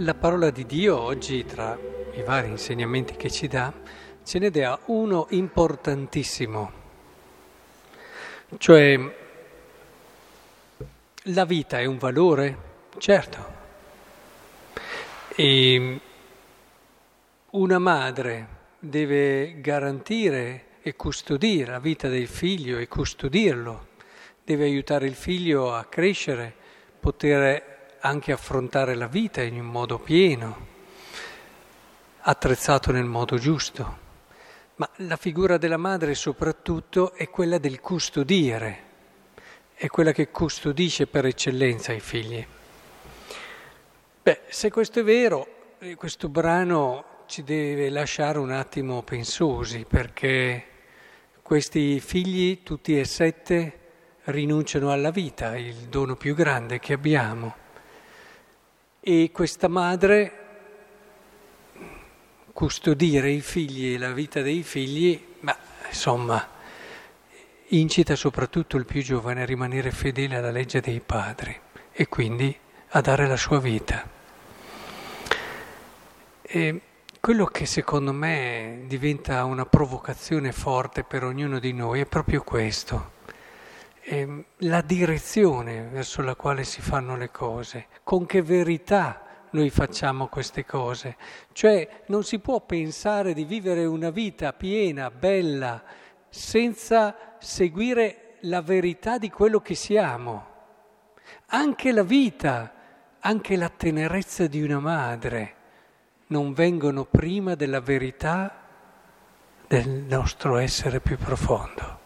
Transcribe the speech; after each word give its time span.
La 0.00 0.14
parola 0.14 0.50
di 0.50 0.64
Dio 0.64 0.96
oggi, 0.96 1.44
tra 1.44 1.76
i 2.12 2.22
vari 2.22 2.50
insegnamenti 2.50 3.16
che 3.16 3.28
ci 3.28 3.48
dà, 3.48 3.72
ce 4.22 4.38
ne 4.38 4.48
dà 4.48 4.78
uno 4.86 5.26
importantissimo, 5.30 6.70
cioè 8.58 8.96
la 11.20 11.44
vita 11.44 11.80
è 11.80 11.84
un 11.84 11.98
valore, 11.98 12.58
certo, 12.98 13.46
e 15.34 16.00
una 17.50 17.78
madre 17.80 18.48
deve 18.78 19.60
garantire 19.60 20.66
e 20.80 20.94
custodire 20.94 21.72
la 21.72 21.80
vita 21.80 22.06
del 22.06 22.28
figlio 22.28 22.78
e 22.78 22.86
custodirlo, 22.86 23.88
deve 24.44 24.62
aiutare 24.62 25.06
il 25.06 25.16
figlio 25.16 25.74
a 25.74 25.86
crescere, 25.86 26.54
poter 27.00 27.67
anche 28.00 28.32
affrontare 28.32 28.94
la 28.94 29.06
vita 29.06 29.42
in 29.42 29.58
un 29.58 29.66
modo 29.66 29.98
pieno, 29.98 30.66
attrezzato 32.20 32.92
nel 32.92 33.04
modo 33.04 33.38
giusto. 33.38 34.06
Ma 34.76 34.88
la 34.96 35.16
figura 35.16 35.58
della 35.58 35.76
madre 35.76 36.14
soprattutto 36.14 37.12
è 37.12 37.28
quella 37.28 37.58
del 37.58 37.80
custodire, 37.80 38.82
è 39.74 39.88
quella 39.88 40.12
che 40.12 40.30
custodisce 40.30 41.06
per 41.06 41.26
eccellenza 41.26 41.92
i 41.92 42.00
figli. 42.00 42.46
Beh, 44.22 44.40
se 44.48 44.70
questo 44.70 45.00
è 45.00 45.04
vero, 45.04 45.74
eh, 45.78 45.94
questo 45.94 46.28
brano 46.28 47.04
ci 47.26 47.42
deve 47.42 47.90
lasciare 47.90 48.38
un 48.38 48.50
attimo 48.50 49.02
pensosi, 49.02 49.84
perché 49.88 50.66
questi 51.42 51.98
figli, 51.98 52.62
tutti 52.62 52.98
e 52.98 53.04
sette, 53.04 53.78
rinunciano 54.24 54.90
alla 54.90 55.10
vita, 55.10 55.56
il 55.56 55.88
dono 55.88 56.14
più 56.14 56.34
grande 56.34 56.78
che 56.78 56.92
abbiamo. 56.92 57.66
E 59.00 59.30
questa 59.32 59.68
madre 59.68 60.32
custodire 62.52 63.30
i 63.30 63.40
figli 63.40 63.94
e 63.94 63.98
la 63.98 64.12
vita 64.12 64.42
dei 64.42 64.64
figli, 64.64 65.24
ma 65.40 65.56
insomma, 65.86 66.46
incita 67.68 68.16
soprattutto 68.16 68.76
il 68.76 68.84
più 68.84 69.00
giovane 69.02 69.42
a 69.42 69.46
rimanere 69.46 69.92
fedele 69.92 70.36
alla 70.36 70.50
legge 70.50 70.80
dei 70.80 71.00
padri 71.00 71.56
e 71.92 72.08
quindi 72.08 72.56
a 72.88 73.00
dare 73.00 73.28
la 73.28 73.36
sua 73.36 73.60
vita. 73.60 74.08
E 76.42 76.80
quello 77.20 77.46
che 77.46 77.66
secondo 77.66 78.12
me 78.12 78.84
diventa 78.86 79.44
una 79.44 79.66
provocazione 79.66 80.50
forte 80.50 81.04
per 81.04 81.22
ognuno 81.22 81.60
di 81.60 81.72
noi 81.72 82.00
è 82.00 82.06
proprio 82.06 82.42
questo 82.42 83.16
eh, 84.08 84.44
la 84.58 84.80
direzione 84.80 85.82
verso 85.82 86.22
la 86.22 86.34
quale 86.34 86.64
si 86.64 86.80
fanno 86.80 87.14
le 87.16 87.30
cose, 87.30 87.88
con 88.02 88.24
che 88.24 88.40
verità 88.40 89.22
noi 89.50 89.68
facciamo 89.68 90.28
queste 90.28 90.64
cose. 90.64 91.16
Cioè 91.52 92.04
non 92.06 92.24
si 92.24 92.38
può 92.38 92.60
pensare 92.62 93.34
di 93.34 93.44
vivere 93.44 93.84
una 93.84 94.08
vita 94.08 94.54
piena, 94.54 95.10
bella, 95.10 95.82
senza 96.30 97.36
seguire 97.38 98.36
la 98.40 98.62
verità 98.62 99.18
di 99.18 99.30
quello 99.30 99.60
che 99.60 99.74
siamo. 99.74 100.46
Anche 101.48 101.92
la 101.92 102.02
vita, 102.02 102.72
anche 103.20 103.56
la 103.56 103.68
tenerezza 103.68 104.46
di 104.46 104.62
una 104.62 104.80
madre 104.80 105.54
non 106.28 106.54
vengono 106.54 107.04
prima 107.04 107.54
della 107.54 107.80
verità 107.80 108.54
del 109.66 109.88
nostro 109.88 110.56
essere 110.56 111.00
più 111.00 111.18
profondo. 111.18 111.97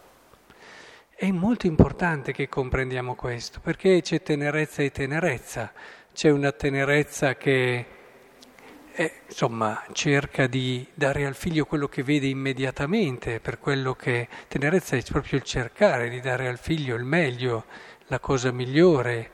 È 1.22 1.30
molto 1.30 1.68
importante 1.68 2.33
che 2.33 2.48
comprendiamo 2.48 3.14
questo, 3.14 3.60
perché 3.60 4.02
c'è 4.02 4.22
tenerezza 4.22 4.83
e 4.83 4.90
tenerezza. 4.90 5.72
C'è 6.12 6.30
una 6.30 6.50
tenerezza 6.50 7.36
che 7.36 7.86
eh, 8.92 9.12
insomma, 9.28 9.84
cerca 9.92 10.48
di 10.48 10.84
dare 10.92 11.24
al 11.24 11.36
figlio 11.36 11.64
quello 11.64 11.86
che 11.86 12.02
vede 12.02 12.27
immediatamente, 12.27 13.38
per 13.38 13.61
quello 13.61 13.94
che 13.94 14.27
tenerezza 14.48 14.96
è 14.96 15.02
proprio 15.02 15.38
il 15.38 15.44
cercare 15.44 16.08
di 16.08 16.18
dare 16.18 16.48
al 16.48 16.58
figlio 16.58 16.96
il 16.96 17.05
meglio, 17.05 17.66
la 18.08 18.18
cosa 18.18 18.50
migliore. 18.50 19.30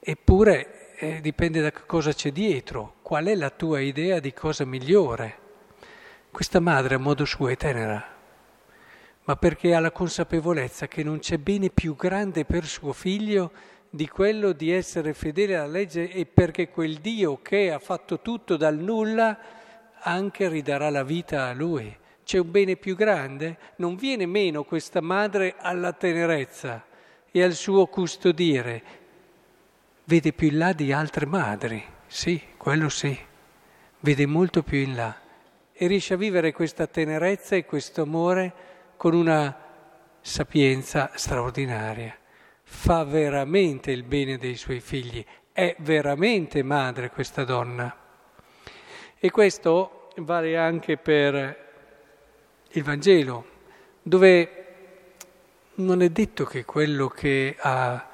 Eppure 0.00 0.94
eh, 0.96 1.20
dipende 1.20 1.60
da 1.60 1.72
cosa 1.72 2.14
c'è 2.14 2.32
dietro, 2.32 2.94
qual 3.02 3.26
è 3.26 3.34
la 3.34 3.50
tua 3.50 3.80
idea 3.80 4.18
di 4.18 4.32
cosa 4.32 4.64
migliore. 4.64 5.36
Questa 6.30 6.58
madre 6.58 6.94
a 6.94 6.98
modo 6.98 7.26
suo 7.26 7.48
è 7.48 7.56
tenera 7.58 8.09
ma 9.30 9.36
perché 9.36 9.76
ha 9.76 9.78
la 9.78 9.92
consapevolezza 9.92 10.88
che 10.88 11.04
non 11.04 11.20
c'è 11.20 11.38
bene 11.38 11.70
più 11.70 11.94
grande 11.94 12.44
per 12.44 12.66
suo 12.66 12.92
figlio 12.92 13.52
di 13.88 14.08
quello 14.08 14.50
di 14.50 14.72
essere 14.72 15.14
fedele 15.14 15.54
alla 15.54 15.70
legge 15.70 16.10
e 16.10 16.26
perché 16.26 16.68
quel 16.68 16.96
Dio 16.96 17.40
che 17.40 17.70
ha 17.70 17.78
fatto 17.78 18.18
tutto 18.18 18.56
dal 18.56 18.76
nulla 18.76 19.38
anche 20.00 20.48
ridarà 20.48 20.90
la 20.90 21.04
vita 21.04 21.46
a 21.46 21.52
lui. 21.52 21.96
C'è 22.24 22.38
un 22.38 22.50
bene 22.50 22.74
più 22.74 22.96
grande? 22.96 23.56
Non 23.76 23.94
viene 23.94 24.26
meno 24.26 24.64
questa 24.64 25.00
madre 25.00 25.54
alla 25.58 25.92
tenerezza 25.92 26.84
e 27.30 27.40
al 27.40 27.52
suo 27.52 27.86
custodire. 27.86 28.82
Vede 30.06 30.32
più 30.32 30.48
in 30.48 30.58
là 30.58 30.72
di 30.72 30.90
altre 30.90 31.26
madri, 31.26 31.80
sì, 32.08 32.42
quello 32.56 32.88
sì, 32.88 33.16
vede 34.00 34.26
molto 34.26 34.64
più 34.64 34.78
in 34.78 34.96
là 34.96 35.16
e 35.72 35.86
riesce 35.86 36.14
a 36.14 36.16
vivere 36.16 36.52
questa 36.52 36.88
tenerezza 36.88 37.54
e 37.54 37.64
questo 37.64 38.02
amore 38.02 38.70
con 39.00 39.14
una 39.14 39.56
sapienza 40.20 41.12
straordinaria. 41.14 42.14
Fa 42.62 43.02
veramente 43.02 43.92
il 43.92 44.02
bene 44.02 44.36
dei 44.36 44.56
suoi 44.56 44.80
figli, 44.80 45.24
è 45.52 45.74
veramente 45.78 46.62
madre 46.62 47.08
questa 47.08 47.44
donna. 47.44 47.96
E 49.18 49.30
questo 49.30 50.10
vale 50.16 50.58
anche 50.58 50.98
per 50.98 51.72
il 52.68 52.82
Vangelo, 52.82 53.46
dove 54.02 54.66
non 55.76 56.02
è 56.02 56.10
detto 56.10 56.44
che 56.44 56.66
quello 56.66 57.08
che 57.08 57.56
ha, 57.58 58.06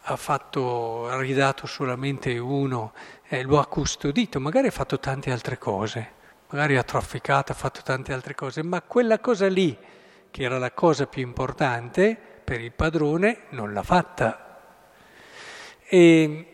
ha 0.00 0.16
fatto, 0.16 1.08
ha 1.08 1.18
ridato 1.18 1.66
solamente 1.66 2.38
uno, 2.38 2.92
eh, 3.26 3.42
lo 3.42 3.58
ha 3.58 3.66
custodito, 3.66 4.38
magari 4.38 4.68
ha 4.68 4.70
fatto 4.70 5.00
tante 5.00 5.32
altre 5.32 5.58
cose, 5.58 6.12
magari 6.50 6.76
ha 6.76 6.84
trafficato, 6.84 7.50
ha 7.50 7.56
fatto 7.56 7.80
tante 7.82 8.12
altre 8.12 8.36
cose, 8.36 8.62
ma 8.62 8.80
quella 8.80 9.18
cosa 9.18 9.48
lì 9.48 9.76
che 10.30 10.42
era 10.42 10.58
la 10.58 10.72
cosa 10.72 11.06
più 11.06 11.22
importante 11.22 12.16
per 12.44 12.60
il 12.60 12.72
padrone, 12.72 13.42
non 13.50 13.72
l'ha 13.72 13.82
fatta. 13.82 14.60
E, 15.86 16.46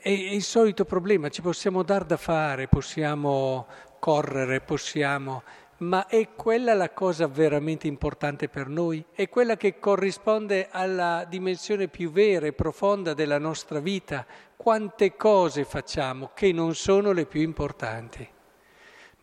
è 0.00 0.08
il 0.08 0.42
solito 0.42 0.84
problema, 0.84 1.30
ci 1.30 1.40
possiamo 1.40 1.82
dar 1.82 2.04
da 2.04 2.16
fare, 2.16 2.68
possiamo 2.68 3.66
correre, 3.98 4.60
possiamo, 4.60 5.42
ma 5.78 6.06
è 6.06 6.34
quella 6.34 6.74
la 6.74 6.90
cosa 6.90 7.26
veramente 7.26 7.86
importante 7.86 8.48
per 8.48 8.68
noi? 8.68 9.04
È 9.12 9.28
quella 9.28 9.56
che 9.56 9.78
corrisponde 9.78 10.68
alla 10.70 11.24
dimensione 11.28 11.88
più 11.88 12.10
vera 12.10 12.46
e 12.46 12.52
profonda 12.52 13.14
della 13.14 13.38
nostra 13.38 13.80
vita? 13.80 14.26
Quante 14.56 15.16
cose 15.16 15.64
facciamo 15.64 16.30
che 16.34 16.52
non 16.52 16.74
sono 16.74 17.12
le 17.12 17.26
più 17.26 17.40
importanti? 17.40 18.33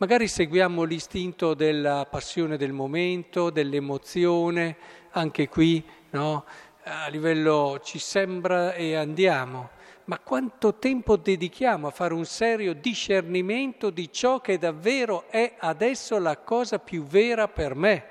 Magari 0.02 0.28
seguiamo 0.28 0.82
l'istinto 0.82 1.54
della 1.54 2.08
passione 2.10 2.58
del 2.58 2.72
momento, 2.72 3.52
dell'emozione, 3.52 4.76
anche 5.12 5.48
qui 5.48 5.86
no? 6.10 6.44
a 6.86 7.08
livello 7.08 7.80
ci 7.84 8.00
sembra 8.00 8.74
e 8.74 8.96
andiamo, 8.96 9.70
ma 10.06 10.18
quanto 10.18 10.74
tempo 10.80 11.18
dedichiamo 11.18 11.86
a 11.86 11.92
fare 11.92 12.16
un 12.16 12.26
serio 12.26 12.74
discernimento 12.74 13.92
di 13.92 14.12
ciò 14.12 14.42
che 14.42 14.58
davvero 14.58 15.26
è 15.30 15.54
adesso 15.60 16.18
la 16.18 16.36
cosa 16.38 16.80
più 16.80 17.04
vera 17.04 17.48
per 17.48 17.76
me, 17.76 18.06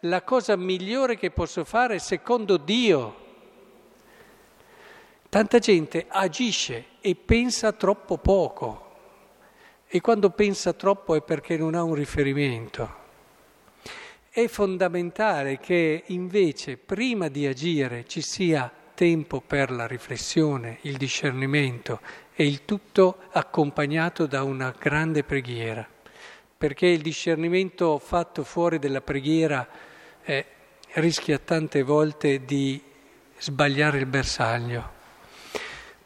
la 0.00 0.20
cosa 0.20 0.54
migliore 0.54 1.16
che 1.16 1.30
posso 1.30 1.64
fare 1.64 1.98
secondo 1.98 2.58
Dio? 2.58 3.16
Tanta 5.30 5.58
gente 5.58 6.04
agisce 6.08 6.88
e 7.00 7.14
pensa 7.14 7.72
troppo 7.72 8.18
poco 8.18 8.90
e 9.94 10.00
quando 10.00 10.30
pensa 10.30 10.72
troppo 10.72 11.14
è 11.14 11.20
perché 11.20 11.58
non 11.58 11.74
ha 11.74 11.82
un 11.82 11.92
riferimento. 11.92 13.00
È 14.30 14.46
fondamentale 14.46 15.58
che 15.58 16.04
invece 16.06 16.78
prima 16.78 17.28
di 17.28 17.46
agire 17.46 18.06
ci 18.06 18.22
sia 18.22 18.72
tempo 18.94 19.42
per 19.42 19.70
la 19.70 19.86
riflessione, 19.86 20.78
il 20.82 20.96
discernimento 20.96 22.00
e 22.34 22.46
il 22.46 22.64
tutto 22.64 23.18
accompagnato 23.32 24.24
da 24.24 24.42
una 24.44 24.74
grande 24.78 25.24
preghiera, 25.24 25.86
perché 26.56 26.86
il 26.86 27.02
discernimento 27.02 27.98
fatto 27.98 28.44
fuori 28.44 28.78
dalla 28.78 29.02
preghiera 29.02 29.68
eh, 30.22 30.46
rischia 30.92 31.38
tante 31.38 31.82
volte 31.82 32.46
di 32.46 32.82
sbagliare 33.36 33.98
il 33.98 34.06
bersaglio. 34.06 34.90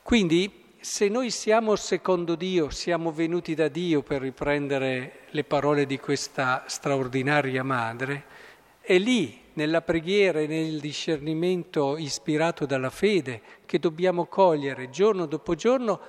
Quindi 0.02 0.64
se 0.88 1.08
noi 1.08 1.32
siamo 1.32 1.74
secondo 1.74 2.36
Dio, 2.36 2.70
siamo 2.70 3.10
venuti 3.10 3.56
da 3.56 3.66
Dio 3.66 4.02
per 4.02 4.20
riprendere 4.20 5.24
le 5.30 5.42
parole 5.42 5.84
di 5.84 5.98
questa 5.98 6.62
straordinaria 6.68 7.64
madre, 7.64 8.24
è 8.80 8.96
lì, 8.96 9.36
nella 9.54 9.82
preghiera 9.82 10.38
e 10.38 10.46
nel 10.46 10.78
discernimento 10.78 11.96
ispirato 11.96 12.66
dalla 12.66 12.90
fede, 12.90 13.42
che 13.66 13.80
dobbiamo 13.80 14.26
cogliere 14.26 14.88
giorno 14.88 15.26
dopo 15.26 15.56
giorno 15.56 16.00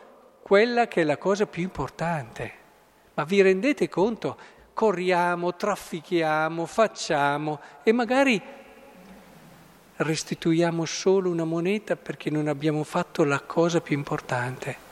quella 0.44 0.88
che 0.88 1.01
è 1.01 1.06
la 1.06 1.18
cosa 1.18 1.47
più 1.47 1.63
importante. 1.63 2.51
Ma 3.15 3.24
vi 3.24 3.41
rendete 3.41 3.89
conto? 3.89 4.38
Corriamo, 4.74 5.56
traffichiamo, 5.56 6.68
facciamo 6.68 7.59
e 7.81 7.91
magari 7.91 8.39
restituiamo 9.98 10.86
solo 10.86 11.30
una 11.30 11.44
moneta 11.44 11.96
perché 11.96 12.30
non 12.30 12.48
abbiamo 12.48 12.84
fatto 12.84 13.24
la 13.24 13.42
cosa 13.42 13.82
più 13.82 13.96
importante. 13.96 14.86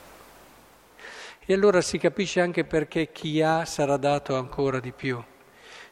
E 1.44 1.54
allora 1.54 1.80
si 1.80 1.98
capisce 1.98 2.40
anche 2.40 2.64
perché 2.64 3.12
chi 3.12 3.40
ha 3.40 3.64
sarà 3.64 3.96
dato 3.96 4.36
ancora 4.36 4.80
di 4.80 4.92
più. 4.92 5.22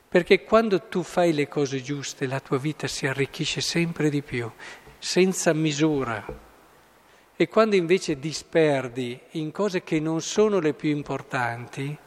Perché 0.08 0.42
quando 0.44 0.82
tu 0.82 1.02
fai 1.02 1.32
le 1.32 1.48
cose 1.48 1.80
giuste 1.80 2.26
la 2.26 2.40
tua 2.40 2.58
vita 2.58 2.86
si 2.86 3.06
arricchisce 3.06 3.60
sempre 3.60 4.10
di 4.10 4.22
più, 4.22 4.50
senza 4.98 5.52
misura. 5.52 6.24
E 7.36 7.48
quando 7.48 7.76
invece 7.76 8.18
disperdi 8.18 9.18
in 9.32 9.50
cose 9.52 9.82
che 9.82 10.00
non 10.00 10.20
sono 10.20 10.60
le 10.60 10.72
più 10.72 10.90
importanti, 10.90 11.98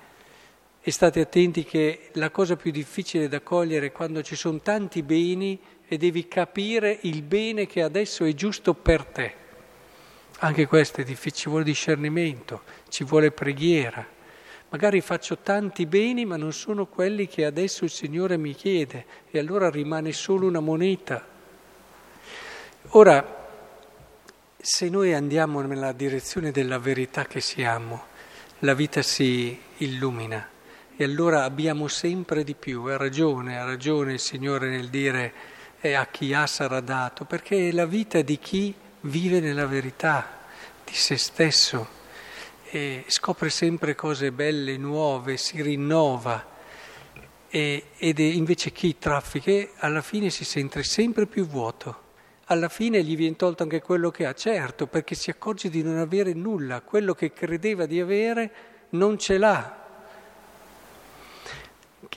e 0.88 0.92
state 0.92 1.19
attenti 1.19 1.65
che 1.65 2.12
la 2.13 2.30
cosa 2.30 2.56
più 2.56 2.71
difficile 2.71 3.27
da 3.27 3.42
cogliere 3.42 3.92
quando 3.92 4.21
ci 4.21 4.38
sono 4.38 4.62
tanti 4.62 5.04
beni 5.04 5.59
e 5.87 5.97
devi 5.97 6.27
capire 6.27 6.99
il 7.01 7.21
bene 7.21 7.65
che 7.65 7.81
adesso 7.81 8.25
è 8.25 8.33
giusto 8.33 8.73
per 8.73 9.05
te. 9.05 9.33
Anche 10.39 10.67
questo 10.67 11.01
è 11.01 11.03
difficile, 11.03 11.35
ci 11.35 11.49
vuole 11.49 11.63
discernimento, 11.63 12.61
ci 12.89 13.03
vuole 13.03 13.31
preghiera. 13.31 14.05
Magari 14.69 14.99
faccio 14.99 15.37
tanti 15.37 15.85
beni 15.85 16.25
ma 16.25 16.35
non 16.35 16.51
sono 16.51 16.85
quelli 16.85 17.27
che 17.27 17.45
adesso 17.45 17.85
il 17.85 17.89
Signore 17.89 18.37
mi 18.37 18.53
chiede 18.53 19.05
e 19.31 19.39
allora 19.39 19.69
rimane 19.69 20.11
solo 20.11 20.45
una 20.45 20.59
moneta. 20.59 21.25
Ora, 22.89 23.49
se 24.57 24.89
noi 24.89 25.13
andiamo 25.13 25.61
nella 25.61 25.93
direzione 25.93 26.51
della 26.51 26.79
verità 26.79 27.25
che 27.25 27.39
siamo, 27.39 28.03
la 28.59 28.73
vita 28.73 29.01
si 29.01 29.57
illumina 29.77 30.49
e 30.97 31.03
allora 31.03 31.43
abbiamo 31.43 31.87
sempre 31.87 32.43
di 32.43 32.55
più. 32.55 32.83
Ha 32.85 32.97
ragione, 32.97 33.57
ha 33.57 33.63
ragione 33.63 34.13
il 34.13 34.19
Signore 34.19 34.69
nel 34.69 34.89
dire 34.89 35.55
e 35.79 35.94
a 35.94 36.07
chi 36.07 36.33
ha 36.33 36.47
sarà 36.47 36.79
dato, 36.79 37.25
perché 37.25 37.69
è 37.69 37.71
la 37.71 37.85
vita 37.85 38.21
di 38.21 38.39
chi 38.39 38.74
vive 39.01 39.39
nella 39.39 39.68
verità 39.68 40.27
di 40.83 40.94
se 40.94 41.18
stesso 41.18 41.95
e 42.69 43.06
scopre 43.07 43.50
sempre 43.50 43.95
cose 43.95 44.31
belle, 44.31 44.77
nuove, 44.77 45.38
si 45.38 45.62
rinnova. 45.62 46.56
E, 47.50 47.83
ed 47.97 48.19
invece 48.19 48.71
chi 48.71 48.97
traffica 48.97 49.51
alla 49.77 50.01
fine 50.01 50.29
si 50.29 50.44
sente 50.44 50.83
sempre 50.83 51.27
più 51.27 51.47
vuoto. 51.47 52.06
Alla 52.45 52.69
fine 52.69 53.03
gli 53.03 53.15
viene 53.15 53.35
tolto 53.35 53.63
anche 53.63 53.81
quello 53.81 54.09
che 54.09 54.25
ha, 54.25 54.33
certo, 54.33 54.88
perché 54.88 55.15
si 55.15 55.30
accorge 55.30 55.69
di 55.69 55.83
non 55.83 55.97
avere 55.97 56.33
nulla, 56.33 56.81
quello 56.81 57.13
che 57.13 57.33
credeva 57.33 57.85
di 57.85 58.00
avere 58.00 58.51
non 58.89 59.18
ce 59.18 59.38
l'ha, 59.38 59.86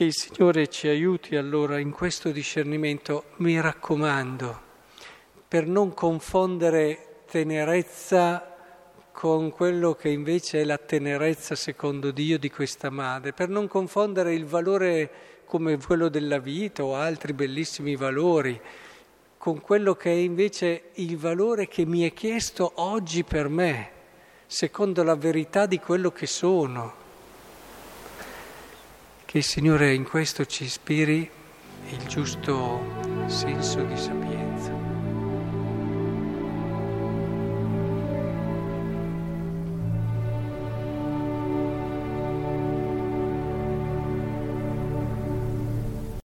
che 0.01 0.07
il 0.07 0.15
Signore 0.15 0.67
ci 0.67 0.87
aiuti 0.87 1.35
allora 1.35 1.77
in 1.77 1.91
questo 1.91 2.31
discernimento, 2.31 3.25
mi 3.35 3.61
raccomando, 3.61 4.59
per 5.47 5.67
non 5.67 5.93
confondere 5.93 7.21
tenerezza 7.29 8.55
con 9.11 9.51
quello 9.51 9.93
che 9.93 10.09
invece 10.09 10.61
è 10.61 10.63
la 10.63 10.79
tenerezza 10.79 11.53
secondo 11.53 12.09
Dio 12.09 12.39
di 12.39 12.49
questa 12.49 12.89
madre, 12.89 13.31
per 13.33 13.49
non 13.49 13.67
confondere 13.67 14.33
il 14.33 14.45
valore 14.45 15.11
come 15.45 15.77
quello 15.77 16.09
della 16.09 16.39
vita 16.39 16.83
o 16.83 16.95
altri 16.95 17.33
bellissimi 17.33 17.95
valori 17.95 18.59
con 19.37 19.61
quello 19.61 19.93
che 19.93 20.09
è 20.09 20.15
invece 20.15 20.89
il 20.93 21.15
valore 21.15 21.67
che 21.67 21.85
mi 21.85 22.09
è 22.09 22.11
chiesto 22.11 22.71
oggi 22.77 23.23
per 23.23 23.49
me, 23.49 23.91
secondo 24.47 25.03
la 25.03 25.15
verità 25.15 25.67
di 25.67 25.77
quello 25.77 26.11
che 26.11 26.25
sono. 26.25 27.00
Che 29.31 29.37
il 29.37 29.45
Signore 29.45 29.93
in 29.93 30.03
questo 30.03 30.45
ci 30.45 30.65
ispiri 30.65 31.29
il 31.89 32.05
giusto 32.05 32.83
senso 33.27 33.81
di 33.81 33.95
sapienza. 33.95 35.00